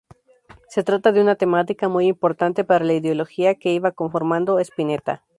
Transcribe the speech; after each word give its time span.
Se 0.67 0.83
trata 0.83 1.11
de 1.11 1.21
una 1.21 1.35
temática 1.35 1.87
muy 1.87 2.07
importante 2.07 2.63
para 2.63 2.83
la 2.83 2.93
ideología 2.93 3.53
que 3.59 3.71
iba 3.71 3.91
conformando 3.91 4.57
Spinetta. 4.57 5.21